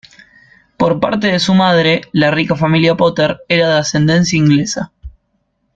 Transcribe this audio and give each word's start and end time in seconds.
Por 0.77 0.99
parte 0.99 1.27
de 1.27 1.39
su 1.39 1.53
madre 1.53 2.01
—la 2.11 2.31
rica 2.31 2.55
familia 2.55 2.95
Potter—, 2.97 3.37
era 3.47 3.73
de 3.75 3.79
ascendencia 3.81 4.35
inglesa. 4.35 4.91